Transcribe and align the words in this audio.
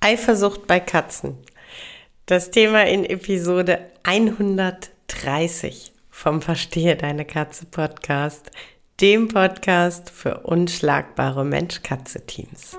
Eifersucht 0.00 0.66
bei 0.66 0.80
Katzen. 0.80 1.38
Das 2.26 2.50
Thema 2.50 2.86
in 2.86 3.04
Episode 3.04 3.86
130 4.02 5.92
vom 6.10 6.42
Verstehe 6.42 6.96
deine 6.96 7.24
Katze 7.24 7.66
Podcast, 7.66 8.50
dem 9.00 9.28
Podcast 9.28 10.10
für 10.10 10.40
unschlagbare 10.40 11.44
Mensch-Katze-Teams. 11.44 12.78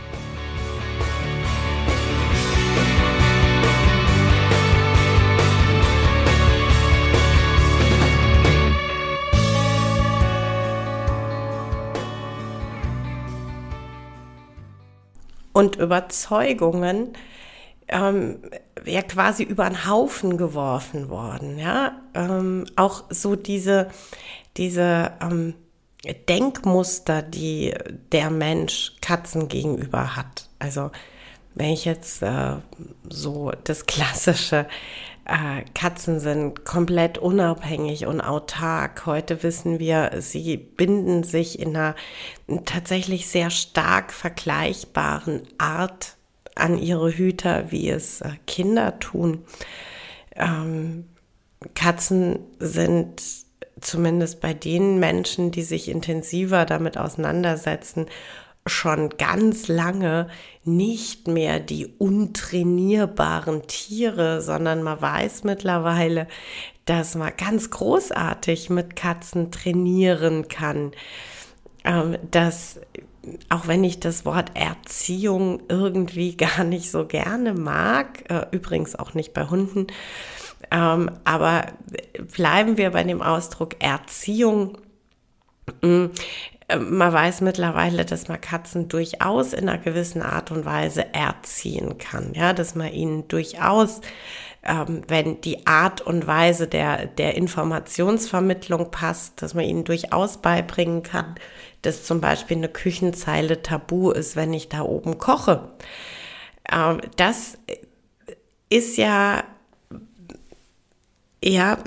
Und 15.53 15.75
Überzeugungen 15.75 17.13
ähm, 17.87 18.39
ja 18.85 19.01
quasi 19.01 19.43
über 19.43 19.65
einen 19.65 19.87
Haufen 19.87 20.37
geworfen 20.37 21.09
worden. 21.09 21.59
Ja, 21.59 22.01
ähm, 22.13 22.65
auch 22.75 23.03
so 23.09 23.35
diese 23.35 23.89
diese 24.57 25.11
ähm, 25.21 25.53
Denkmuster, 26.27 27.21
die 27.21 27.73
der 28.11 28.29
Mensch 28.29 28.93
Katzen 29.01 29.47
gegenüber 29.47 30.15
hat. 30.15 30.49
Also 30.59 30.91
wenn 31.53 31.69
ich 31.69 31.85
jetzt 31.85 32.21
äh, 32.21 32.55
so 33.09 33.51
das 33.63 33.85
klassische 33.85 34.67
äh, 35.25 35.63
Katzen 35.73 36.19
sind 36.19 36.65
komplett 36.65 37.17
unabhängig 37.17 38.05
und 38.05 38.21
autark. 38.21 39.05
Heute 39.05 39.43
wissen 39.43 39.79
wir, 39.79 40.11
sie 40.19 40.57
binden 40.57 41.23
sich 41.23 41.59
in 41.59 41.75
einer 41.75 41.95
tatsächlich 42.65 43.27
sehr 43.27 43.49
stark 43.49 44.13
vergleichbaren 44.13 45.43
Art 45.57 46.15
an 46.55 46.77
ihre 46.77 47.11
Hüter, 47.11 47.71
wie 47.71 47.89
es 47.89 48.21
äh, 48.21 48.31
Kinder 48.47 48.99
tun. 48.99 49.45
Ähm, 50.35 51.05
Katzen 51.75 52.39
sind 52.59 53.21
zumindest 53.79 54.41
bei 54.41 54.53
den 54.53 54.99
Menschen, 54.99 55.51
die 55.51 55.63
sich 55.63 55.89
intensiver 55.89 56.65
damit 56.65 56.97
auseinandersetzen, 56.97 58.07
schon 58.67 59.09
ganz 59.17 59.67
lange 59.67 60.27
nicht 60.63 61.27
mehr 61.27 61.59
die 61.59 61.87
untrainierbaren 61.97 63.67
Tiere, 63.67 64.41
sondern 64.41 64.83
man 64.83 65.01
weiß 65.01 65.43
mittlerweile, 65.43 66.27
dass 66.85 67.15
man 67.15 67.31
ganz 67.37 67.69
großartig 67.71 68.69
mit 68.69 68.95
Katzen 68.95 69.51
trainieren 69.51 70.47
kann. 70.47 70.91
Ähm, 71.83 72.17
dass 72.29 72.79
auch 73.49 73.67
wenn 73.67 73.83
ich 73.83 73.99
das 73.99 74.25
Wort 74.25 74.51
Erziehung 74.55 75.63
irgendwie 75.67 76.37
gar 76.37 76.63
nicht 76.63 76.91
so 76.91 77.05
gerne 77.05 77.53
mag, 77.53 78.29
äh, 78.29 78.45
übrigens 78.51 78.95
auch 78.95 79.13
nicht 79.13 79.33
bei 79.33 79.47
Hunden, 79.47 79.87
ähm, 80.69 81.11
aber 81.23 81.65
bleiben 82.35 82.77
wir 82.77 82.91
bei 82.91 83.03
dem 83.03 83.21
Ausdruck 83.21 83.81
Erziehung. 83.83 84.77
Mm, 86.77 86.97
man 86.97 87.13
weiß 87.13 87.41
mittlerweile, 87.41 88.05
dass 88.05 88.27
man 88.27 88.39
Katzen 88.39 88.87
durchaus 88.87 89.53
in 89.53 89.69
einer 89.69 89.77
gewissen 89.77 90.21
Art 90.21 90.51
und 90.51 90.65
Weise 90.65 91.13
erziehen 91.13 91.97
kann. 91.97 92.33
Ja, 92.33 92.53
dass 92.53 92.75
man 92.75 92.91
ihnen 92.91 93.27
durchaus, 93.27 94.01
ähm, 94.63 95.01
wenn 95.07 95.41
die 95.41 95.65
Art 95.67 96.01
und 96.01 96.27
Weise 96.27 96.67
der, 96.67 97.07
der 97.07 97.35
Informationsvermittlung 97.35 98.91
passt, 98.91 99.41
dass 99.41 99.53
man 99.53 99.65
ihnen 99.65 99.83
durchaus 99.83 100.37
beibringen 100.37 101.03
kann, 101.03 101.35
dass 101.81 102.03
zum 102.05 102.21
Beispiel 102.21 102.57
eine 102.57 102.69
Küchenzeile 102.69 103.61
tabu 103.61 104.11
ist, 104.11 104.35
wenn 104.35 104.53
ich 104.53 104.69
da 104.69 104.81
oben 104.81 105.17
koche. 105.17 105.71
Ähm, 106.71 107.01
das 107.17 107.57
ist 108.69 108.97
ja, 108.97 109.43
ja, 111.43 111.77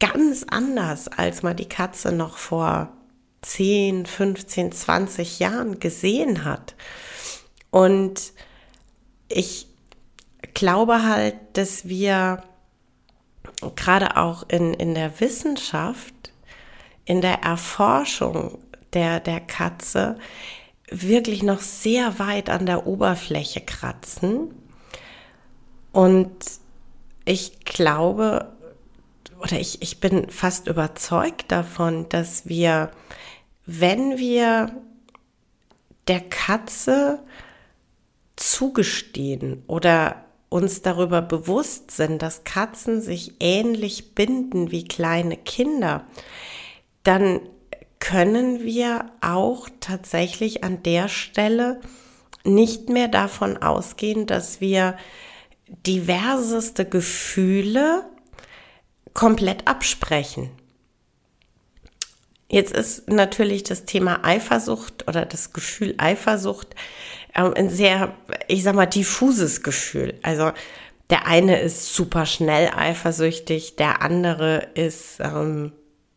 ganz 0.00 0.44
anders, 0.50 1.08
als 1.08 1.42
man 1.42 1.56
die 1.56 1.68
Katze 1.68 2.12
noch 2.12 2.36
vor 2.36 2.88
10, 3.42 4.06
15, 4.06 4.72
20 4.72 5.38
Jahren 5.38 5.80
gesehen 5.80 6.44
hat. 6.44 6.74
Und 7.70 8.32
ich 9.28 9.66
glaube 10.54 11.04
halt, 11.04 11.36
dass 11.54 11.88
wir 11.88 12.42
gerade 13.76 14.16
auch 14.16 14.44
in, 14.48 14.74
in 14.74 14.94
der 14.94 15.20
Wissenschaft, 15.20 16.14
in 17.04 17.20
der 17.20 17.42
Erforschung 17.42 18.58
der, 18.92 19.20
der 19.20 19.40
Katze 19.40 20.18
wirklich 20.90 21.42
noch 21.42 21.60
sehr 21.60 22.18
weit 22.18 22.50
an 22.50 22.66
der 22.66 22.86
Oberfläche 22.86 23.60
kratzen. 23.60 24.54
Und 25.92 26.30
ich 27.24 27.60
glaube, 27.60 28.52
oder 29.40 29.58
ich, 29.58 29.82
ich 29.82 30.00
bin 30.00 30.28
fast 30.30 30.66
überzeugt 30.66 31.50
davon, 31.52 32.08
dass 32.08 32.48
wir 32.48 32.90
wenn 33.78 34.18
wir 34.18 34.74
der 36.08 36.20
Katze 36.20 37.22
zugestehen 38.34 39.62
oder 39.68 40.24
uns 40.48 40.82
darüber 40.82 41.22
bewusst 41.22 41.92
sind, 41.92 42.20
dass 42.20 42.42
Katzen 42.42 43.00
sich 43.00 43.34
ähnlich 43.38 44.16
binden 44.16 44.72
wie 44.72 44.84
kleine 44.84 45.36
Kinder, 45.36 46.04
dann 47.04 47.40
können 48.00 48.64
wir 48.64 49.12
auch 49.20 49.68
tatsächlich 49.78 50.64
an 50.64 50.82
der 50.82 51.08
Stelle 51.08 51.80
nicht 52.42 52.88
mehr 52.88 53.06
davon 53.06 53.56
ausgehen, 53.58 54.26
dass 54.26 54.60
wir 54.60 54.96
diverseste 55.86 56.86
Gefühle 56.86 58.04
komplett 59.14 59.68
absprechen. 59.68 60.50
Jetzt 62.50 62.72
ist 62.72 63.08
natürlich 63.08 63.62
das 63.62 63.84
Thema 63.84 64.24
Eifersucht 64.24 65.06
oder 65.08 65.24
das 65.24 65.52
Gefühl 65.52 65.94
Eifersucht 65.98 66.74
ähm, 67.34 67.54
ein 67.54 67.70
sehr, 67.70 68.12
ich 68.48 68.64
sag 68.64 68.74
mal, 68.74 68.86
diffuses 68.86 69.62
Gefühl. 69.62 70.18
Also 70.22 70.50
der 71.10 71.26
eine 71.26 71.60
ist 71.60 71.94
super 71.94 72.26
schnell 72.26 72.70
eifersüchtig, 72.76 73.76
der 73.76 74.02
andere 74.02 74.68
ist 74.74 75.20
ähm, 75.20 75.72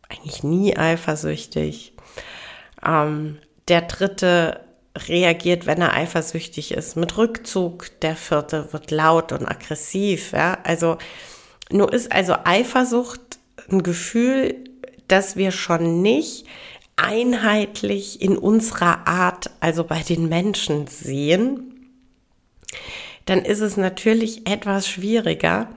eigentlich 0.10 0.44
nie 0.44 0.76
eifersüchtig. 0.76 1.94
Ähm, 2.84 3.38
der 3.68 3.82
dritte 3.82 4.62
reagiert, 5.08 5.68
wenn 5.68 5.82
er 5.82 5.94
eifersüchtig 5.94 6.72
ist, 6.72 6.96
mit 6.96 7.16
Rückzug. 7.16 8.00
Der 8.02 8.16
vierte 8.16 8.74
wird 8.74 8.90
laut 8.90 9.32
und 9.32 9.46
aggressiv. 9.48 10.32
Ja? 10.32 10.58
Also 10.64 10.98
nur 11.72 11.94
ist 11.94 12.12
also 12.12 12.36
Eifersucht 12.44 13.22
ein 13.70 13.84
Gefühl, 13.84 14.56
dass 15.14 15.36
wir 15.36 15.52
schon 15.52 16.02
nicht 16.02 16.48
einheitlich 16.96 18.20
in 18.20 18.36
unserer 18.36 19.08
Art, 19.08 19.52
also 19.60 19.84
bei 19.84 20.02
den 20.02 20.28
Menschen 20.28 20.88
sehen, 20.88 21.92
dann 23.26 23.46
ist 23.46 23.60
es 23.60 23.78
natürlich 23.78 24.50
etwas 24.50 24.88
schwieriger, 24.88 25.70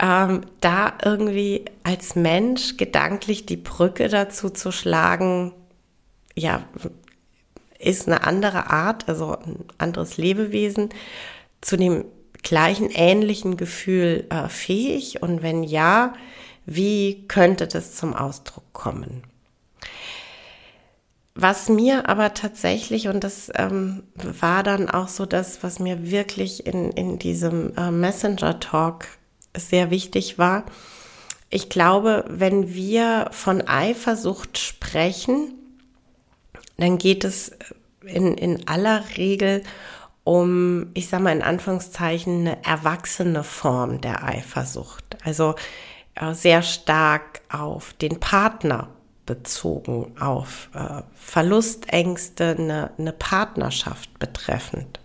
ähm, 0.00 0.42
da 0.60 0.92
irgendwie 1.04 1.64
als 1.82 2.14
Mensch 2.14 2.76
gedanklich 2.76 3.44
die 3.44 3.56
Brücke 3.56 4.08
dazu 4.08 4.50
zu 4.50 4.70
schlagen, 4.70 5.52
ja, 6.36 6.62
ist 7.80 8.06
eine 8.06 8.22
andere 8.22 8.70
Art, 8.70 9.08
also 9.08 9.36
ein 9.36 9.64
anderes 9.78 10.16
Lebewesen, 10.16 10.90
zu 11.60 11.76
dem 11.76 12.04
gleichen 12.44 12.88
ähnlichen 12.88 13.56
Gefühl 13.56 14.26
äh, 14.30 14.48
fähig? 14.48 15.22
Und 15.22 15.42
wenn 15.42 15.64
ja, 15.64 16.14
wie 16.70 17.26
könnte 17.28 17.66
das 17.66 17.96
zum 17.96 18.14
Ausdruck 18.14 18.72
kommen? 18.72 19.24
was 21.34 21.68
mir 21.68 22.08
aber 22.08 22.34
tatsächlich, 22.34 23.08
und 23.08 23.24
das 23.24 23.50
ähm, 23.54 24.02
war 24.14 24.62
dann 24.62 24.90
auch 24.90 25.08
so 25.08 25.26
das, 25.26 25.62
was 25.62 25.78
mir 25.78 26.10
wirklich 26.10 26.66
in, 26.66 26.90
in 26.90 27.18
diesem 27.18 27.74
äh, 27.76 27.90
Messenger-Talk 27.90 29.06
sehr 29.56 29.90
wichtig 29.90 30.38
war, 30.38 30.64
ich 31.48 31.68
glaube, 31.68 32.24
wenn 32.28 32.74
wir 32.74 33.28
von 33.32 33.66
Eifersucht 33.66 34.58
sprechen, 34.58 35.54
dann 36.76 36.98
geht 36.98 37.24
es 37.24 37.52
in, 38.04 38.34
in 38.34 38.68
aller 38.68 39.02
Regel 39.16 39.62
um, 40.22 40.90
ich 40.94 41.08
sage 41.08 41.24
mal 41.24 41.32
in 41.32 41.42
Anführungszeichen, 41.42 42.40
eine 42.40 42.64
erwachsene 42.64 43.42
Form 43.42 44.00
der 44.00 44.22
Eifersucht. 44.22 45.16
Also 45.24 45.54
sehr 46.32 46.62
stark 46.62 47.40
auf 47.48 47.92
den 47.94 48.20
Partner 48.20 48.88
bezogen, 49.26 50.12
auf 50.18 50.70
äh, 50.74 51.02
Verlustängste, 51.14 52.56
eine, 52.58 52.90
eine 52.98 53.12
Partnerschaft 53.12 54.18
betreffend. 54.18 55.00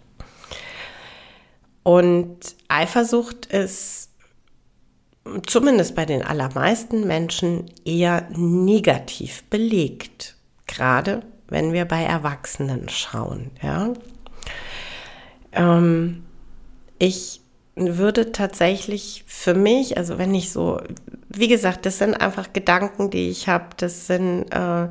Und 1.84 2.56
Eifersucht 2.68 3.46
ist 3.46 4.10
zumindest 5.46 5.96
bei 5.96 6.06
den 6.06 6.24
allermeisten 6.24 7.06
Menschen 7.06 7.72
eher 7.86 8.28
negativ 8.32 9.44
belegt, 9.46 10.36
gerade 10.68 11.22
wenn 11.48 11.74
wir 11.74 11.86
bei 11.86 12.04
Erwachsenen 12.04 12.90
schauen. 12.90 13.52
Ja? 13.62 13.94
Ähm, 15.52 16.26
ich 17.00 17.42
würde 17.76 18.32
tatsächlich 18.32 19.24
für 19.28 19.54
mich, 19.54 19.98
also 19.98 20.18
wenn 20.18 20.34
ich 20.34 20.52
so, 20.52 20.82
wie 21.30 21.48
gesagt, 21.48 21.86
das 21.86 21.98
sind 21.98 22.14
einfach 22.14 22.54
Gedanken, 22.54 23.10
die 23.10 23.30
ich 23.30 23.50
habe, 23.50 23.66
das 23.78 24.08
sind 24.08 24.46
äh, 24.52 24.88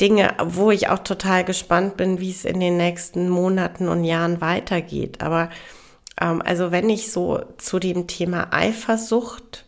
Dinge, 0.00 0.34
wo 0.44 0.70
ich 0.70 0.88
auch 0.88 1.00
total 1.00 1.44
gespannt 1.44 1.96
bin, 1.96 2.20
wie 2.20 2.30
es 2.30 2.44
in 2.44 2.60
den 2.60 2.76
nächsten 2.76 3.28
Monaten 3.28 3.88
und 3.88 4.04
Jahren 4.04 4.40
weitergeht. 4.40 5.22
Aber 5.22 5.50
ähm, 6.20 6.42
also 6.44 6.70
wenn 6.70 6.90
ich 6.90 7.10
so 7.10 7.42
zu 7.58 7.78
dem 7.78 8.06
Thema 8.06 8.52
Eifersucht 8.52 9.64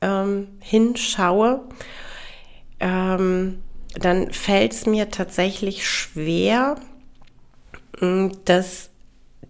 ähm, 0.00 0.48
hinschaue, 0.60 1.60
ähm, 2.80 3.62
dann 3.94 4.32
fällt 4.32 4.72
es 4.72 4.86
mir 4.86 5.10
tatsächlich 5.10 5.88
schwer, 5.88 6.76
dass 8.44 8.90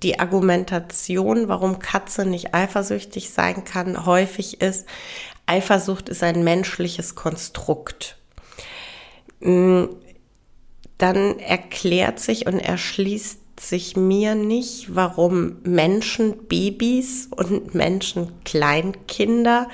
die 0.02 0.20
Argumentation, 0.20 1.48
warum 1.48 1.78
Katze 1.78 2.24
nicht 2.24 2.54
eifersüchtig 2.54 3.30
sein 3.30 3.64
kann, 3.64 4.06
häufig 4.06 4.60
ist, 4.60 4.86
Eifersucht 5.46 6.08
ist 6.08 6.22
ein 6.22 6.44
menschliches 6.44 7.14
Konstrukt. 7.14 8.16
Dann 9.40 9.88
erklärt 11.38 12.20
sich 12.20 12.46
und 12.46 12.58
erschließt 12.58 13.60
sich 13.60 13.96
mir 13.96 14.34
nicht, 14.34 14.94
warum 14.94 15.56
Menschen 15.64 16.46
Babys 16.46 17.28
und 17.34 17.74
Menschen 17.74 18.32
Kleinkinder 18.44 19.68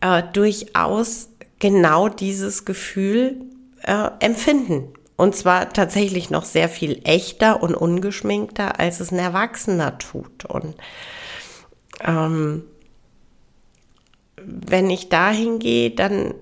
äh, 0.00 0.22
durchaus 0.32 1.30
genau 1.58 2.08
dieses 2.08 2.64
Gefühl 2.64 3.40
äh, 3.82 4.10
empfinden. 4.20 4.92
Und 5.18 5.34
zwar 5.34 5.72
tatsächlich 5.72 6.30
noch 6.30 6.44
sehr 6.44 6.68
viel 6.68 7.00
echter 7.02 7.60
und 7.60 7.74
ungeschminkter, 7.74 8.78
als 8.78 9.00
es 9.00 9.10
ein 9.10 9.18
Erwachsener 9.18 9.98
tut. 9.98 10.44
Und 10.44 10.76
ähm, 12.04 12.62
wenn 14.36 14.88
ich 14.88 15.08
dahin 15.08 15.58
gehe, 15.58 15.90
dann 15.90 16.34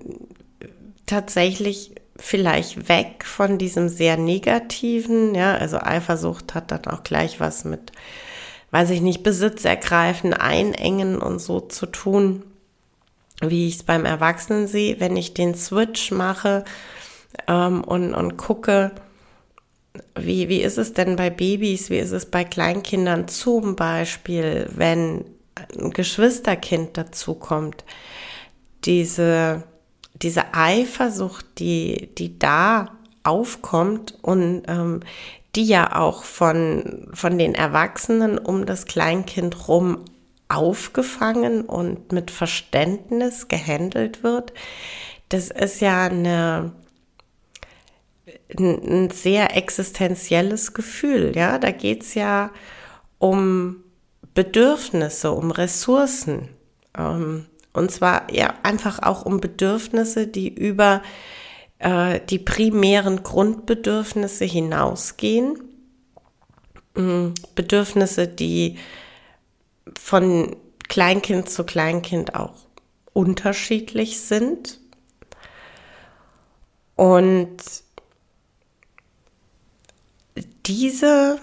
tatsächlich 1.07 1.95
vielleicht 2.17 2.87
weg 2.87 3.25
von 3.25 3.57
diesem 3.57 3.89
sehr 3.89 4.15
negativen, 4.15 5.33
ja, 5.33 5.55
also 5.55 5.79
Eifersucht 5.79 6.53
hat 6.53 6.69
dann 6.69 6.85
auch 6.85 7.01
gleich 7.01 7.39
was 7.39 7.65
mit, 7.65 7.91
weiß 8.69 8.91
ich 8.91 9.01
nicht, 9.01 9.23
Besitz 9.23 9.65
ergreifen, 9.65 10.35
einengen 10.35 11.17
und 11.17 11.39
so 11.39 11.61
zu 11.61 11.87
tun, 11.87 12.43
wie 13.41 13.67
ich 13.67 13.77
es 13.77 13.83
beim 13.83 14.05
Erwachsenen 14.05 14.67
sehe. 14.67 14.99
Wenn 14.99 15.17
ich 15.17 15.33
den 15.33 15.55
Switch 15.55 16.11
mache, 16.11 16.63
ähm, 17.47 17.83
und, 17.83 18.13
und 18.13 18.37
gucke, 18.37 18.91
wie, 20.15 20.49
wie 20.49 20.61
ist 20.61 20.77
es 20.77 20.93
denn 20.93 21.15
bei 21.15 21.29
Babys, 21.29 21.89
wie 21.89 21.97
ist 21.97 22.11
es 22.11 22.25
bei 22.25 22.43
Kleinkindern 22.43 23.27
zum 23.27 23.75
Beispiel, 23.75 24.69
wenn 24.75 25.25
ein 25.77 25.91
Geschwisterkind 25.91 26.97
dazukommt, 26.97 27.83
diese, 28.85 29.63
diese 30.13 30.53
Eifersucht, 30.53 31.45
die, 31.59 32.09
die 32.15 32.37
da 32.37 32.91
aufkommt 33.23 34.17
und 34.21 34.63
ähm, 34.67 35.01
die 35.55 35.65
ja 35.65 35.95
auch 35.99 36.23
von, 36.23 37.07
von 37.13 37.37
den 37.37 37.55
Erwachsenen 37.55 38.37
um 38.37 38.65
das 38.65 38.85
Kleinkind 38.85 39.67
rum 39.67 40.05
aufgefangen 40.49 41.61
und 41.61 42.11
mit 42.11 42.31
Verständnis 42.31 43.47
gehandelt 43.47 44.23
wird, 44.23 44.53
das 45.29 45.49
ist 45.49 45.81
ja 45.81 46.05
eine, 46.05 46.71
ein, 48.55 49.09
sehr 49.09 49.55
existenzielles 49.55 50.73
Gefühl. 50.73 51.33
Ja, 51.35 51.57
da 51.57 51.71
geht's 51.71 52.13
ja 52.13 52.51
um 53.19 53.83
Bedürfnisse, 54.33 55.31
um 55.31 55.51
Ressourcen. 55.51 56.49
Ähm, 56.97 57.45
und 57.73 57.91
zwar 57.91 58.31
ja 58.33 58.53
einfach 58.63 58.99
auch 59.03 59.25
um 59.25 59.39
Bedürfnisse, 59.39 60.27
die 60.27 60.47
über 60.47 61.01
äh, 61.79 62.19
die 62.29 62.39
primären 62.39 63.23
Grundbedürfnisse 63.23 64.45
hinausgehen. 64.45 65.59
Ähm, 66.95 67.33
Bedürfnisse, 67.55 68.27
die 68.27 68.77
von 69.99 70.55
Kleinkind 70.87 71.49
zu 71.49 71.65
Kleinkind 71.65 72.35
auch 72.35 72.55
unterschiedlich 73.13 74.19
sind. 74.21 74.79
Und 76.95 77.57
diese 80.67 81.39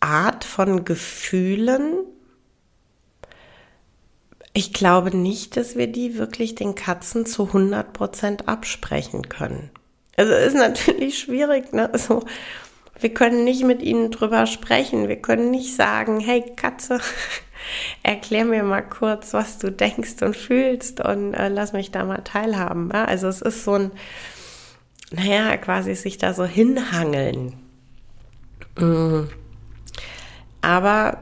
Art 0.00 0.44
von 0.44 0.84
Gefühlen, 0.84 2.04
ich 4.52 4.72
glaube 4.72 5.16
nicht, 5.16 5.56
dass 5.56 5.76
wir 5.76 5.88
die 5.88 6.16
wirklich 6.16 6.54
den 6.54 6.74
Katzen 6.74 7.26
zu 7.26 7.46
100 7.46 7.92
Prozent 7.92 8.48
absprechen 8.48 9.28
können. 9.28 9.70
Also 10.16 10.32
ist 10.32 10.54
natürlich 10.54 11.18
schwierig, 11.18 11.72
ne? 11.72 11.92
Also, 11.92 12.24
wir 13.00 13.12
können 13.12 13.42
nicht 13.42 13.64
mit 13.64 13.82
ihnen 13.82 14.12
drüber 14.12 14.46
sprechen. 14.46 15.08
Wir 15.08 15.20
können 15.20 15.50
nicht 15.50 15.74
sagen, 15.74 16.20
hey 16.20 16.44
Katze, 16.54 17.00
erklär 18.04 18.44
mir 18.44 18.62
mal 18.62 18.82
kurz, 18.82 19.34
was 19.34 19.58
du 19.58 19.72
denkst 19.72 20.22
und 20.22 20.36
fühlst 20.36 21.00
und 21.00 21.34
äh, 21.34 21.48
lass 21.48 21.72
mich 21.72 21.90
da 21.90 22.04
mal 22.04 22.22
teilhaben. 22.22 22.90
Ja? 22.92 23.06
Also 23.06 23.26
es 23.26 23.42
ist 23.42 23.64
so 23.64 23.72
ein, 23.72 23.90
naja, 25.10 25.56
quasi 25.56 25.94
sich 25.94 26.18
da 26.18 26.34
so 26.34 26.44
hinhangeln. 26.44 27.54
Mhm. 28.78 29.28
Aber 30.60 31.18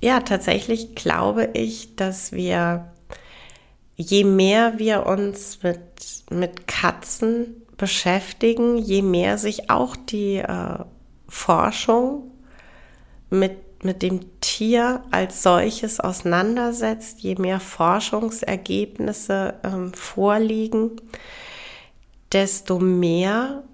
ja, 0.00 0.20
tatsächlich 0.20 0.94
glaube 0.94 1.50
ich, 1.54 1.96
dass 1.96 2.32
wir, 2.32 2.92
je 3.96 4.24
mehr 4.24 4.78
wir 4.78 5.06
uns 5.06 5.62
mit, 5.62 5.80
mit 6.30 6.66
Katzen 6.66 7.62
beschäftigen, 7.76 8.76
je 8.78 9.02
mehr 9.02 9.38
sich 9.38 9.70
auch 9.70 9.96
die 9.96 10.36
äh, 10.36 10.78
Forschung 11.28 12.30
mit, 13.30 13.84
mit 13.84 14.02
dem 14.02 14.40
Tier 14.40 15.02
als 15.10 15.42
solches 15.42 16.00
auseinandersetzt, 16.00 17.20
je 17.20 17.34
mehr 17.36 17.60
Forschungsergebnisse 17.60 19.54
ähm, 19.64 19.92
vorliegen, 19.94 20.92
desto 22.36 22.78
mehr 22.78 23.64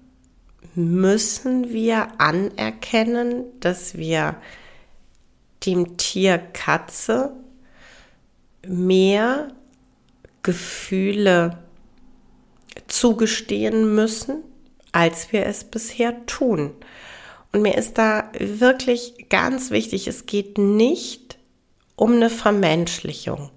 müssen 0.73 1.73
wir 1.73 2.17
anerkennen, 2.17 3.43
dass 3.59 3.97
wir 3.97 4.37
dem 5.65 5.97
Tier 5.97 6.37
Katze 6.37 7.33
mehr 8.65 9.49
Gefühle 10.43 11.57
zugestehen 12.87 13.95
müssen, 13.95 14.43
als 14.93 15.33
wir 15.33 15.45
es 15.45 15.65
bisher 15.65 16.25
tun. 16.25 16.71
Und 17.51 17.63
mir 17.63 17.77
ist 17.77 17.97
da 17.97 18.31
wirklich 18.39 19.27
ganz 19.27 19.71
wichtig, 19.71 20.07
es 20.07 20.25
geht 20.25 20.57
nicht 20.57 21.37
um 21.97 22.13
eine 22.13 22.29
Vermenschlichung. 22.29 23.49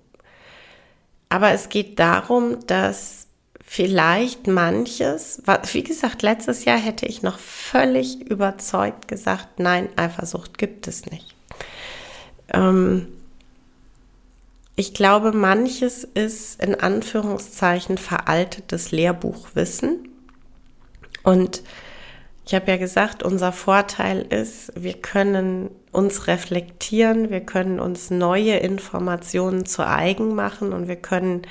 Aber 1.28 1.52
es 1.52 1.68
geht 1.68 2.00
darum, 2.00 2.66
dass 2.66 3.25
vielleicht 3.76 4.46
manches, 4.46 5.42
wie 5.72 5.82
gesagt, 5.82 6.22
letztes 6.22 6.64
Jahr 6.64 6.78
hätte 6.78 7.04
ich 7.04 7.20
noch 7.20 7.38
völlig 7.38 8.22
überzeugt 8.22 9.06
gesagt, 9.06 9.60
nein, 9.60 9.90
Eifersucht 9.96 10.56
gibt 10.56 10.88
es 10.88 11.04
nicht. 11.04 11.34
Ähm, 12.54 13.08
ich 14.76 14.94
glaube, 14.94 15.32
manches 15.32 16.04
ist 16.04 16.58
in 16.62 16.74
Anführungszeichen 16.74 17.98
veraltetes 17.98 18.92
Lehrbuchwissen. 18.92 20.08
Und 21.22 21.62
ich 22.46 22.54
habe 22.54 22.70
ja 22.70 22.78
gesagt, 22.78 23.22
unser 23.22 23.52
Vorteil 23.52 24.22
ist, 24.22 24.72
wir 24.74 24.94
können 24.94 25.68
uns 25.92 26.28
reflektieren, 26.28 27.28
wir 27.28 27.42
können 27.42 27.78
uns 27.78 28.08
neue 28.08 28.56
Informationen 28.56 29.66
zu 29.66 29.86
eigen 29.86 30.34
machen 30.34 30.72
und 30.72 30.88
wir 30.88 30.96
können 30.96 31.42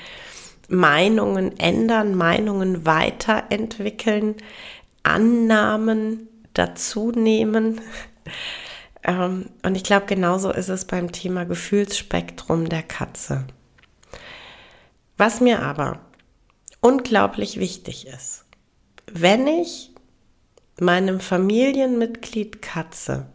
Meinungen 0.67 1.57
ändern, 1.60 2.15
Meinungen 2.15 2.86
weiterentwickeln, 2.86 4.36
Annahmen 5.03 6.27
dazu 6.53 7.12
nehmen. 7.12 7.81
Ähm, 9.07 9.51
und 9.62 9.75
ich 9.75 9.84
glaube, 9.84 10.07
genauso 10.07 10.51
ist 10.51 10.69
es 10.69 10.86
beim 10.86 11.12
Thema 11.12 11.45
Gefühlsspektrum 11.45 12.69
der 12.69 12.81
Katze. 12.81 13.45
Was 15.15 15.41
mir 15.41 15.62
aber 15.62 16.00
unglaublich 16.81 17.60
wichtig 17.60 18.07
ist, 18.07 18.45
wenn 19.05 19.45
ich 19.45 19.91
meinem 20.79 21.19
Familienmitglied 21.19 22.62
Katze 22.62 23.27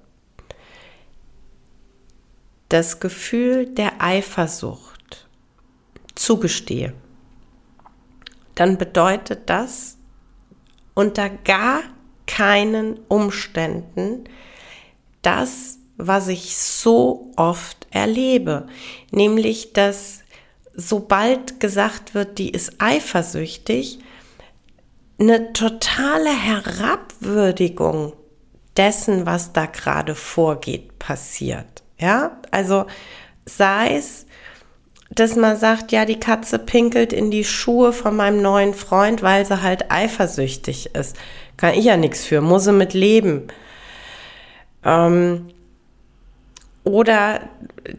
das 2.68 3.00
Gefühl 3.00 3.66
der 3.66 4.00
Eifersucht 4.00 5.28
zugestehe, 6.14 6.94
dann 8.60 8.76
bedeutet 8.76 9.48
das 9.48 9.96
unter 10.92 11.30
gar 11.30 11.80
keinen 12.26 13.00
Umständen 13.08 14.24
das, 15.22 15.78
was 15.96 16.28
ich 16.28 16.58
so 16.58 17.32
oft 17.36 17.86
erlebe, 17.90 18.66
nämlich 19.12 19.72
dass 19.72 20.20
sobald 20.74 21.58
gesagt 21.58 22.14
wird, 22.14 22.36
die 22.36 22.50
ist 22.50 22.74
eifersüchtig, 22.80 24.00
eine 25.18 25.54
totale 25.54 26.30
Herabwürdigung 26.30 28.12
dessen, 28.76 29.24
was 29.24 29.54
da 29.54 29.64
gerade 29.64 30.14
vorgeht, 30.14 30.98
passiert. 30.98 31.82
Ja, 31.98 32.38
also 32.50 32.84
sei 33.46 33.96
es, 33.96 34.26
dass 35.10 35.34
man 35.34 35.56
sagt, 35.56 35.90
ja, 35.92 36.04
die 36.04 36.20
Katze 36.20 36.58
pinkelt 36.58 37.12
in 37.12 37.30
die 37.30 37.44
Schuhe 37.44 37.92
von 37.92 38.14
meinem 38.14 38.40
neuen 38.42 38.74
Freund, 38.74 39.22
weil 39.22 39.44
sie 39.44 39.60
halt 39.62 39.90
eifersüchtig 39.90 40.94
ist. 40.94 41.16
Kann 41.56 41.74
ich 41.74 41.84
ja 41.84 41.96
nichts 41.96 42.24
für, 42.24 42.40
muss 42.40 42.64
sie 42.64 42.72
mit 42.72 42.94
leben. 42.94 43.48
Ähm, 44.84 45.48
oder 46.84 47.40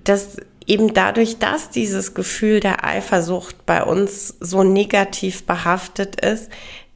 dass 0.04 0.38
eben 0.66 0.94
dadurch, 0.94 1.38
dass 1.38 1.70
dieses 1.70 2.14
Gefühl 2.14 2.62
der 2.62 2.86
Eifersucht 2.86 3.66
bei 3.66 3.84
uns 3.84 4.36
so 4.40 4.64
negativ 4.64 5.44
behaftet 5.44 6.22
ist, 6.22 6.50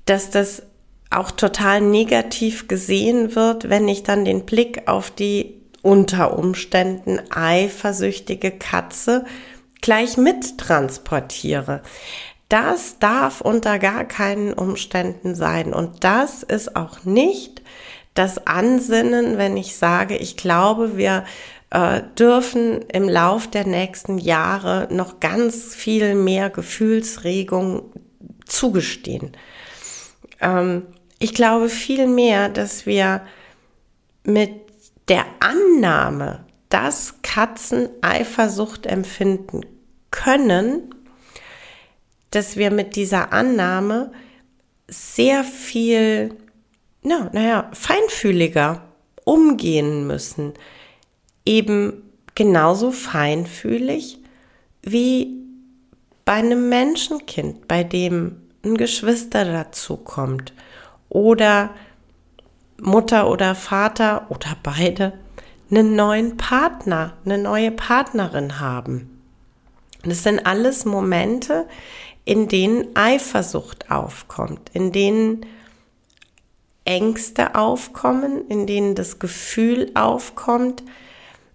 dass 0.06 0.30
das 0.30 0.64
auch 1.10 1.32
total 1.32 1.82
negativ 1.82 2.68
gesehen 2.68 3.36
wird, 3.36 3.70
wenn 3.70 3.88
ich 3.88 4.04
dann 4.04 4.26
den 4.26 4.46
Blick 4.46 4.88
auf 4.88 5.12
die 5.12 5.56
unter 5.82 6.38
Umständen 6.38 7.20
eifersüchtige 7.30 8.52
Katze 8.52 9.26
gleich 9.86 10.18
mittransportiere. 10.18 11.84
Das 12.50 12.98
darf 12.98 13.40
unter 13.40 13.78
gar 13.78 14.04
keinen 14.04 14.52
Umständen 14.52 15.36
sein. 15.36 15.74
Und 15.74 16.04
das 16.04 16.42
ist 16.42 16.76
auch 16.76 17.04
nicht 17.04 17.62
das 18.16 18.48
Ansinnen, 18.48 19.38
wenn 19.38 19.58
ich 19.58 19.76
sage, 19.76 20.18
ich 20.18 20.38
glaube, 20.38 20.98
wir 20.98 21.24
äh, 21.70 22.02
dürfen 22.18 22.82
im 22.92 23.08
Lauf 23.08 23.48
der 23.48 23.68
nächsten 23.68 24.18
Jahre 24.18 24.88
noch 24.90 25.20
ganz 25.20 25.76
viel 25.76 26.16
mehr 26.16 26.50
Gefühlsregung 26.50 27.84
zugestehen. 28.48 29.38
Ähm, 30.42 30.88
ich 31.20 31.36
glaube 31.36 31.70
vielmehr, 31.70 32.50
dass 32.50 32.88
wir 32.88 33.22
mit 34.24 34.50
der 35.10 35.26
Annahme, 35.40 36.44
dass 36.70 37.22
Katzen 37.22 37.90
Eifersucht 38.02 38.88
empfinden 38.88 39.62
können, 40.16 40.96
dass 42.32 42.56
wir 42.56 42.72
mit 42.72 42.96
dieser 42.96 43.34
Annahme 43.34 44.12
sehr 44.88 45.44
viel, 45.44 46.36
na, 47.02 47.30
naja, 47.34 47.70
feinfühliger 47.74 48.82
umgehen 49.26 50.08
müssen. 50.08 50.54
Eben 51.46 52.04
genauso 52.34 52.92
feinfühlig 52.92 54.20
wie 54.82 55.42
bei 56.24 56.34
einem 56.34 56.70
Menschenkind, 56.70 57.68
bei 57.68 57.84
dem 57.84 58.38
ein 58.64 58.78
Geschwister 58.78 59.46
dazu 59.46 59.98
kommt 59.98 60.54
oder 61.10 61.70
Mutter 62.82 63.30
oder 63.30 63.56
Vater 63.56 64.28
oder 64.30 64.58
beide 64.64 65.14
einen 65.70 65.96
neuen 65.96 66.38
Partner, 66.38 67.14
eine 67.26 67.38
neue 67.38 67.72
Partnerin 67.72 68.60
haben. 68.60 69.15
Das 70.06 70.24
sind 70.24 70.46
alles 70.46 70.86
Momente, 70.86 71.68
in 72.26 72.48
denen 72.48 72.96
Eifersucht 72.96 73.92
aufkommt, 73.92 74.72
in 74.74 74.92
denen 74.92 75.46
Ängste 76.86 77.56
aufkommen, 77.56 78.48
in 78.48 78.68
denen 78.68 78.96
das 78.96 79.20
Gefühl 79.20 79.92
aufkommt, 79.96 80.84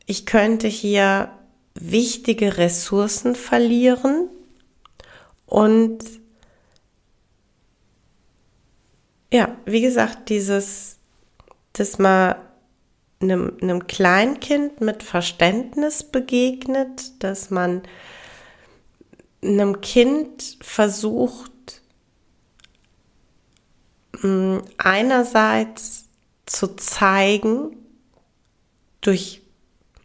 ich 0.07 0.27
könnte 0.27 0.67
hier 0.67 1.31
wichtige 1.75 2.59
Ressourcen 2.59 3.37
verlieren 3.37 4.29
und 5.47 5.99
ja, 9.33 9.57
wie 9.65 9.81
gesagt, 9.81 10.29
dieses, 10.29 10.99
dass 11.75 12.01
man 12.01 12.35
einem, 13.21 13.57
einem 13.63 13.87
Kleinkind 13.87 14.81
mit 14.81 15.05
Verständnis 15.05 16.03
begegnet, 16.03 17.23
dass 17.23 17.51
man 17.51 17.83
einem 19.43 19.81
Kind 19.81 20.59
versucht, 20.61 21.83
mm, 24.23 24.59
einerseits 24.79 26.07
zu 26.47 26.77
zeigen, 26.77 27.77
durch 29.01 29.43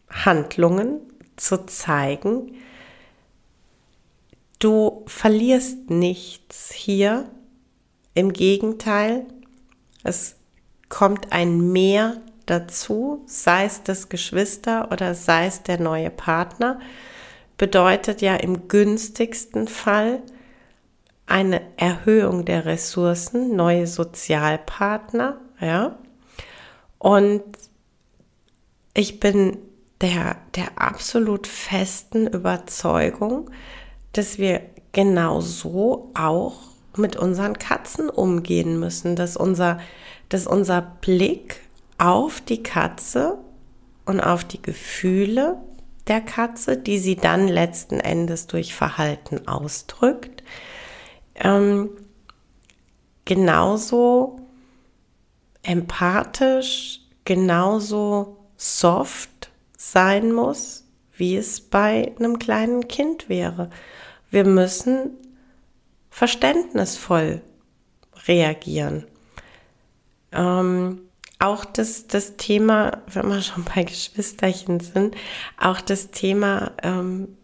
Handlungen 0.08 1.00
zu 1.36 1.66
zeigen, 1.66 2.54
du 4.58 5.04
verlierst 5.06 5.90
nichts 5.90 6.72
hier, 6.72 7.30
im 8.14 8.32
Gegenteil, 8.32 9.26
es 10.02 10.36
kommt 10.88 11.32
ein 11.32 11.72
Mehr 11.72 12.22
dazu, 12.46 13.22
sei 13.26 13.66
es 13.66 13.82
das 13.82 14.08
Geschwister 14.08 14.90
oder 14.90 15.14
sei 15.14 15.46
es 15.46 15.62
der 15.62 15.78
neue 15.78 16.10
Partner, 16.10 16.80
bedeutet 17.58 18.22
ja 18.22 18.36
im 18.36 18.68
günstigsten 18.68 19.68
Fall 19.68 20.22
eine 21.26 21.60
Erhöhung 21.76 22.44
der 22.44 22.64
Ressourcen, 22.64 23.56
neue 23.56 23.86
Sozialpartner, 23.86 25.40
ja. 25.60 25.98
Und 26.98 27.42
ich 28.94 29.20
bin 29.20 29.58
der, 30.00 30.36
der 30.54 30.80
absolut 30.80 31.46
festen 31.46 32.26
Überzeugung, 32.26 33.50
dass 34.12 34.38
wir 34.38 34.62
genau 34.92 35.40
so 35.40 36.10
auch 36.14 36.54
mit 36.96 37.16
unseren 37.16 37.58
Katzen 37.58 38.08
umgehen 38.08 38.78
müssen, 38.78 39.16
dass 39.16 39.36
unser, 39.36 39.78
dass 40.28 40.46
unser 40.46 40.80
Blick 40.80 41.60
auf 41.98 42.40
die 42.40 42.62
Katze 42.62 43.38
und 44.06 44.20
auf 44.20 44.44
die 44.44 44.62
Gefühle 44.62 45.58
der 46.06 46.20
Katze, 46.20 46.76
die 46.76 46.98
sie 46.98 47.16
dann 47.16 47.48
letzten 47.48 48.00
Endes 48.00 48.46
durch 48.46 48.74
Verhalten 48.74 49.48
ausdrückt, 49.48 50.42
ähm, 51.34 51.90
genauso 53.24 54.40
empathisch, 55.62 57.00
genauso 57.24 58.36
soft 58.56 59.50
sein 59.76 60.32
muss, 60.32 60.84
wie 61.16 61.36
es 61.36 61.60
bei 61.60 62.14
einem 62.18 62.38
kleinen 62.38 62.88
Kind 62.88 63.28
wäre. 63.28 63.70
Wir 64.30 64.44
müssen 64.44 65.10
verständnisvoll 66.10 67.42
reagieren. 68.26 69.06
Ähm, 70.32 71.05
auch 71.38 71.64
das, 71.64 72.06
das 72.06 72.36
Thema, 72.36 73.02
wenn 73.12 73.28
wir 73.28 73.42
schon 73.42 73.64
bei 73.64 73.84
Geschwisterchen 73.84 74.80
sind, 74.80 75.14
auch 75.60 75.80
das 75.80 76.10
Thema, 76.10 76.72
ähm, 76.82 77.36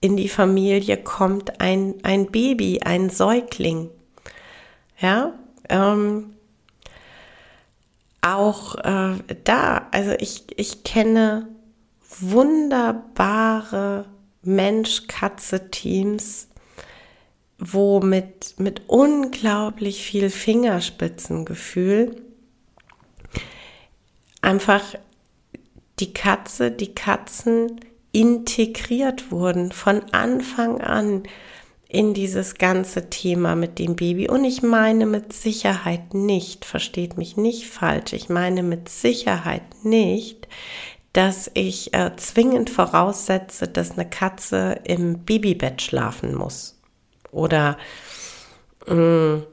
in 0.00 0.16
die 0.16 0.28
Familie 0.28 0.96
kommt 0.96 1.60
ein, 1.60 1.94
ein 2.04 2.30
Baby, 2.30 2.80
ein 2.84 3.10
Säugling. 3.10 3.90
Ja, 5.00 5.32
ähm, 5.68 6.34
auch 8.20 8.76
äh, 8.76 9.14
da, 9.44 9.88
also 9.90 10.12
ich, 10.18 10.44
ich 10.56 10.84
kenne 10.84 11.48
wunderbare 12.20 14.06
Mensch-Katze-Teams, 14.42 16.48
wo 17.58 18.00
mit, 18.00 18.54
mit 18.58 18.82
unglaublich 18.88 20.04
viel 20.04 20.30
Fingerspitzengefühl 20.30 22.27
einfach 24.42 24.82
die 26.00 26.12
Katze, 26.12 26.70
die 26.70 26.94
Katzen 26.94 27.80
integriert 28.12 29.30
wurden 29.30 29.72
von 29.72 30.02
Anfang 30.12 30.80
an 30.80 31.24
in 31.88 32.12
dieses 32.12 32.56
ganze 32.56 33.08
Thema 33.08 33.56
mit 33.56 33.78
dem 33.78 33.96
Baby. 33.96 34.28
Und 34.28 34.44
ich 34.44 34.62
meine 34.62 35.06
mit 35.06 35.32
Sicherheit 35.32 36.14
nicht, 36.14 36.64
versteht 36.64 37.16
mich 37.16 37.36
nicht 37.36 37.66
falsch, 37.66 38.12
ich 38.12 38.28
meine 38.28 38.62
mit 38.62 38.88
Sicherheit 38.88 39.62
nicht, 39.84 40.48
dass 41.14 41.50
ich 41.54 41.94
äh, 41.94 42.14
zwingend 42.16 42.68
voraussetze, 42.68 43.66
dass 43.66 43.92
eine 43.92 44.08
Katze 44.08 44.80
im 44.84 45.24
Babybett 45.24 45.80
schlafen 45.80 46.34
muss. 46.34 46.78
Oder 47.32 47.78
mh, 48.86 48.94
mm, 48.94 49.46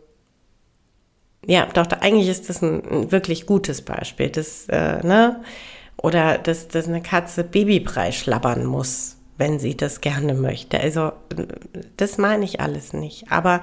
ja, 1.47 1.67
doch, 1.67 1.87
eigentlich 2.01 2.27
ist 2.29 2.49
das 2.49 2.61
ein, 2.61 2.83
ein 2.85 3.11
wirklich 3.11 3.45
gutes 3.45 3.81
Beispiel. 3.81 4.29
Das, 4.29 4.67
äh, 4.69 5.05
ne? 5.05 5.41
Oder 5.97 6.37
dass, 6.37 6.67
dass 6.67 6.87
eine 6.87 7.01
Katze 7.01 7.43
Babybrei 7.43 8.11
schlabbern 8.11 8.65
muss, 8.65 9.17
wenn 9.37 9.59
sie 9.59 9.75
das 9.75 10.01
gerne 10.01 10.33
möchte. 10.33 10.79
Also 10.79 11.13
das 11.97 12.17
meine 12.17 12.45
ich 12.45 12.59
alles 12.59 12.93
nicht. 12.93 13.31
Aber 13.31 13.61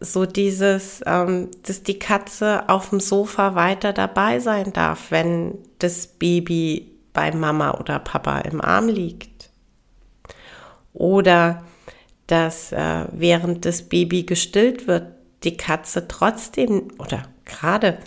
so 0.00 0.26
dieses, 0.26 1.02
ähm, 1.06 1.50
dass 1.66 1.82
die 1.82 1.98
Katze 1.98 2.68
auf 2.68 2.90
dem 2.90 3.00
Sofa 3.00 3.54
weiter 3.54 3.92
dabei 3.92 4.38
sein 4.38 4.72
darf, 4.72 5.10
wenn 5.10 5.58
das 5.78 6.06
Baby 6.06 6.90
bei 7.12 7.32
Mama 7.32 7.78
oder 7.78 7.98
Papa 7.98 8.40
im 8.40 8.60
Arm 8.60 8.88
liegt. 8.88 9.50
Oder 10.92 11.64
dass 12.26 12.72
äh, 12.72 13.06
während 13.12 13.64
das 13.64 13.82
Baby 13.82 14.24
gestillt 14.24 14.86
wird, 14.86 15.06
die 15.44 15.56
Katze 15.56 16.08
trotzdem 16.08 16.88
oder 16.98 17.22
gerade 17.44 17.98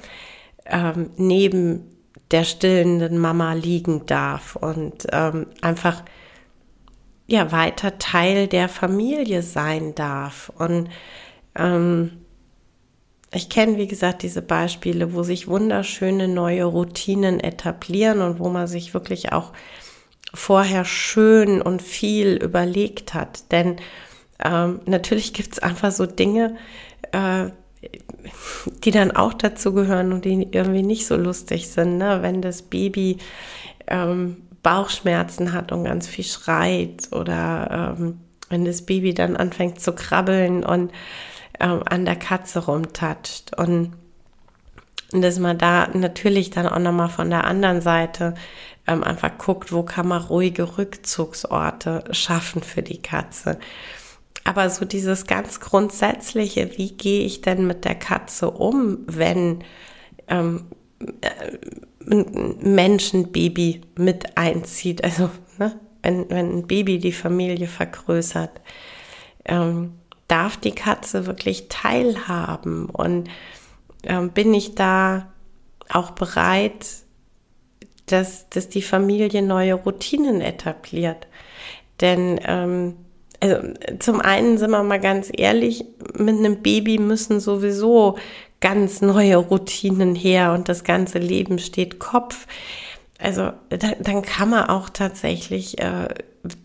ähm, 0.66 1.12
neben 1.18 1.86
der 2.32 2.44
stillenden 2.44 3.20
Mama 3.20 3.54
liegen 3.54 4.06
darf 4.06 4.56
und 4.56 5.08
ähm, 5.12 5.48
einfach 5.62 6.04
ja 7.28 7.52
weiter 7.52 7.98
Teil 8.00 8.48
der 8.48 8.70
Familie 8.70 9.44
sein 9.44 9.96
darf. 9.96 10.52
Und 10.58 10.90
ähm, 11.56 12.12
ich 13.34 13.50
kenne, 13.50 13.78
wie 13.78 13.88
gesagt, 13.88 14.24
diese 14.24 14.42
Beispiele, 14.42 15.14
wo 15.14 15.24
sich 15.24 15.48
wunderschöne 15.48 16.28
neue 16.28 16.64
Routinen 16.64 17.40
etablieren 17.40 18.22
und 18.22 18.40
wo 18.40 18.50
man 18.50 18.68
sich 18.68 18.94
wirklich 18.94 19.34
auch 19.34 19.54
vorher 20.34 20.86
schön 20.86 21.62
und 21.62 21.82
viel 21.82 22.36
überlegt 22.42 23.14
hat. 23.14 23.52
Denn 23.52 23.78
ähm, 24.44 24.82
natürlich 24.86 25.34
gibt 25.34 25.54
es 25.54 25.60
einfach 25.60 25.92
so 25.92 26.06
Dinge, 26.06 26.56
äh, 27.18 27.52
die 28.84 28.92
dann 28.92 29.12
auch 29.12 29.34
dazu 29.34 29.74
gehören 29.74 30.12
und 30.12 30.26
die 30.26 30.48
irgendwie 30.52 30.84
nicht 30.84 31.06
so 31.06 31.16
lustig 31.16 31.70
sind, 31.70 31.98
ne? 31.98 32.20
wenn 32.22 32.42
das 32.42 32.64
Baby 32.64 33.18
ähm, 33.88 34.38
Bauchschmerzen 34.64 35.54
hat 35.54 35.72
und 35.72 35.84
ganz 35.84 36.08
viel 36.08 36.26
schreit 36.26 37.10
oder 37.12 37.96
ähm, 37.98 38.20
wenn 38.50 38.66
das 38.66 38.82
Baby 38.82 39.14
dann 39.14 39.38
anfängt 39.38 39.80
zu 39.80 39.94
krabbeln 39.94 40.64
und 40.64 40.92
ähm, 41.60 41.84
an 41.86 42.06
der 42.06 42.16
Katze 42.16 42.66
rumtatscht 42.66 43.56
und 43.58 43.94
dass 45.12 45.40
man 45.40 45.58
da 45.58 45.88
natürlich 45.94 46.50
dann 46.50 46.68
auch 46.68 46.80
nochmal 46.80 47.10
von 47.10 47.30
der 47.30 47.46
anderen 47.46 47.82
Seite 47.82 48.34
ähm, 48.88 49.04
einfach 49.04 49.38
guckt, 49.38 49.72
wo 49.72 49.84
kann 49.84 50.08
man 50.08 50.22
ruhige 50.22 50.78
Rückzugsorte 50.78 52.04
schaffen 52.12 52.62
für 52.62 52.82
die 52.82 53.02
Katze. 53.02 53.60
Aber 54.48 54.70
so 54.70 54.86
dieses 54.86 55.28
ganz 55.28 55.60
grundsätzliche, 55.60 56.78
wie 56.78 56.94
gehe 56.94 57.26
ich 57.26 57.42
denn 57.42 57.68
mit 57.68 57.84
der 57.84 57.96
Katze 57.96 58.50
um, 58.50 59.00
wenn 59.06 59.66
ähm, 60.30 60.68
äh, 61.20 61.58
ein 62.10 62.74
Menschenbaby 62.74 63.82
mit 63.98 64.38
einzieht, 64.38 65.04
also 65.04 65.30
ne, 65.58 65.78
wenn, 66.02 66.30
wenn 66.30 66.60
ein 66.60 66.66
Baby 66.66 66.98
die 66.98 67.12
Familie 67.12 67.68
vergrößert, 67.68 68.62
ähm, 69.44 69.96
darf 70.30 70.56
die 70.56 70.72
Katze 70.72 71.26
wirklich 71.26 71.68
teilhaben 71.68 72.86
und 72.86 73.30
ähm, 74.04 74.30
bin 74.30 74.54
ich 74.54 74.76
da 74.76 75.34
auch 75.90 76.12
bereit, 76.12 76.88
dass, 78.06 78.48
dass 78.48 78.70
die 78.70 78.82
Familie 78.82 79.42
neue 79.42 79.74
Routinen 79.74 80.40
etabliert. 80.40 81.28
Denn 82.00 82.40
ähm, 82.46 82.96
also 83.40 83.74
zum 84.00 84.22
einen 84.22 84.58
sind 84.58 84.72
wir 84.72 84.84
mal 84.84 85.00
ganz 85.00 85.32
ehrlich, 85.36 85.86
mit 86.18 86.38
einem 86.38 86.62
Baby 86.62 86.98
müssen 86.98 87.40
sowieso 87.40 88.18
ganz 88.60 89.02
neue 89.02 89.38
Routinen 89.38 90.16
her 90.16 90.54
und 90.54 90.70
das 90.70 90.84
ganze 90.84 91.20
Leben 91.20 91.60
steht 91.60 92.00
Kopf. 92.00 92.48
Also 93.20 93.52
da, 93.70 93.92
dann 94.00 94.22
kann 94.22 94.50
man 94.50 94.70
auch 94.70 94.90
tatsächlich 94.90 95.80
äh, 95.80 96.08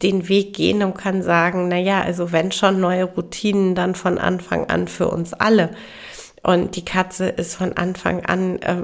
den 0.02 0.28
Weg 0.28 0.54
gehen 0.54 0.82
und 0.82 0.94
kann 0.94 1.22
sagen, 1.22 1.68
na 1.68 1.78
ja, 1.78 2.02
also 2.02 2.32
wenn 2.32 2.52
schon 2.52 2.80
neue 2.80 3.04
Routinen, 3.04 3.74
dann 3.74 3.94
von 3.94 4.18
Anfang 4.18 4.68
an 4.68 4.88
für 4.88 5.08
uns 5.08 5.32
alle. 5.32 5.70
Und 6.42 6.74
die 6.76 6.85
Katze 6.85 7.28
ist 7.28 7.54
von 7.54 7.74
Anfang 7.74 8.24
an 8.24 8.61
äh, 8.62 8.82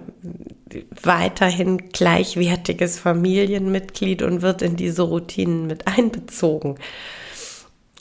weiterhin 1.02 1.90
gleichwertiges 1.90 2.98
Familienmitglied 2.98 4.22
und 4.22 4.42
wird 4.42 4.62
in 4.62 4.76
diese 4.76 5.02
Routinen 5.02 5.66
mit 5.66 5.86
einbezogen. 5.86 6.78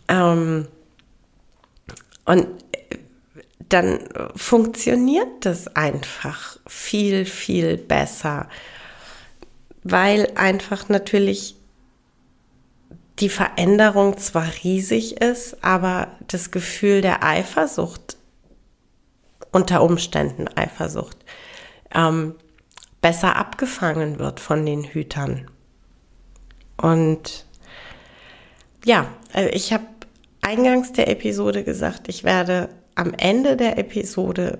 Ähm, 0.07 0.67
und 2.25 2.47
dann 3.69 3.99
funktioniert 4.35 5.45
das 5.45 5.75
einfach 5.75 6.57
viel, 6.67 7.25
viel 7.25 7.77
besser, 7.77 8.47
weil 9.83 10.31
einfach 10.35 10.89
natürlich 10.89 11.55
die 13.19 13.29
Veränderung 13.29 14.17
zwar 14.17 14.47
riesig 14.63 15.21
ist, 15.21 15.63
aber 15.63 16.09
das 16.27 16.51
Gefühl 16.51 17.01
der 17.01 17.23
Eifersucht, 17.23 18.17
unter 19.51 19.81
Umständen 19.81 20.47
Eifersucht, 20.49 21.17
ähm, 21.93 22.35
besser 23.01 23.35
abgefangen 23.35 24.19
wird 24.19 24.39
von 24.39 24.65
den 24.65 24.83
Hütern. 24.83 25.49
Und 26.77 27.45
ja, 28.85 29.07
also 29.33 29.49
ich 29.49 29.73
habe 29.73 29.85
eingangs 30.47 30.93
der 30.93 31.09
Episode 31.09 31.65
gesagt, 31.65 32.07
ich 32.07 32.23
werde 32.23 32.69
am 32.95 33.13
Ende 33.13 33.57
der 33.57 33.77
Episode 33.77 34.59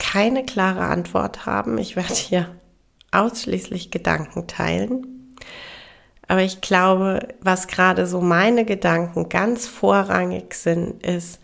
keine 0.00 0.44
klare 0.44 0.80
Antwort 0.80 1.46
haben. 1.46 1.78
Ich 1.78 1.94
werde 1.94 2.14
hier 2.14 2.48
ausschließlich 3.12 3.92
Gedanken 3.92 4.48
teilen. 4.48 5.36
Aber 6.26 6.42
ich 6.42 6.60
glaube, 6.60 7.28
was 7.40 7.68
gerade 7.68 8.08
so 8.08 8.20
meine 8.20 8.64
Gedanken 8.64 9.28
ganz 9.28 9.68
vorrangig 9.68 10.54
sind, 10.54 11.06
ist, 11.06 11.40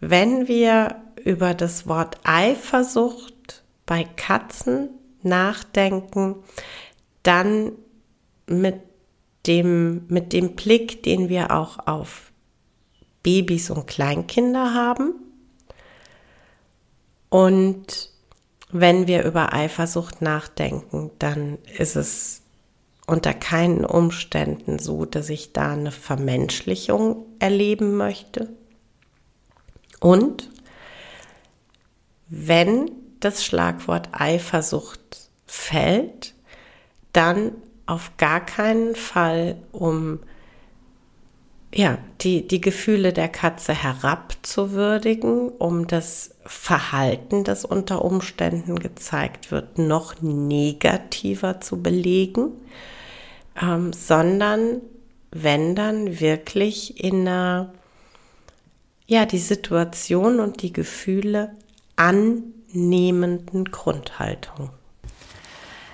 wenn 0.00 0.46
wir 0.46 0.96
über 1.24 1.54
das 1.54 1.86
Wort 1.86 2.18
Eifersucht 2.24 3.64
bei 3.86 4.04
Katzen 4.04 4.90
nachdenken, 5.22 6.36
dann 7.22 7.72
mit 8.46 8.80
dem, 9.46 10.04
mit 10.08 10.34
dem 10.34 10.54
Blick, 10.56 11.02
den 11.02 11.30
wir 11.30 11.52
auch 11.52 11.86
auf 11.86 12.33
Babys 13.24 13.70
und 13.70 13.88
Kleinkinder 13.88 14.74
haben. 14.74 15.14
Und 17.30 18.10
wenn 18.70 19.08
wir 19.08 19.24
über 19.24 19.52
Eifersucht 19.52 20.22
nachdenken, 20.22 21.10
dann 21.18 21.58
ist 21.76 21.96
es 21.96 22.42
unter 23.06 23.34
keinen 23.34 23.84
Umständen 23.84 24.78
so, 24.78 25.04
dass 25.04 25.28
ich 25.30 25.52
da 25.52 25.72
eine 25.72 25.90
Vermenschlichung 25.90 27.26
erleben 27.40 27.96
möchte. 27.96 28.50
Und 30.00 30.50
wenn 32.28 32.90
das 33.20 33.44
Schlagwort 33.44 34.08
Eifersucht 34.12 35.28
fällt, 35.46 36.34
dann 37.12 37.52
auf 37.86 38.12
gar 38.16 38.44
keinen 38.44 38.96
Fall 38.96 39.56
um 39.72 40.20
ja, 41.74 41.98
die, 42.20 42.46
die 42.46 42.60
Gefühle 42.60 43.12
der 43.12 43.28
Katze 43.28 43.74
herabzuwürdigen, 43.74 45.48
um 45.48 45.86
das 45.88 46.36
Verhalten, 46.46 47.42
das 47.42 47.64
unter 47.64 48.04
Umständen 48.04 48.78
gezeigt 48.78 49.50
wird, 49.50 49.78
noch 49.78 50.22
negativer 50.22 51.60
zu 51.60 51.82
belegen, 51.82 52.52
ähm, 53.60 53.92
sondern 53.92 54.82
wenn 55.32 55.74
dann 55.74 56.20
wirklich 56.20 57.02
in 57.02 57.22
einer, 57.22 57.74
ja, 59.06 59.26
die 59.26 59.38
Situation 59.38 60.38
und 60.38 60.62
die 60.62 60.72
Gefühle 60.72 61.56
annehmenden 61.96 63.64
Grundhaltung. 63.64 64.70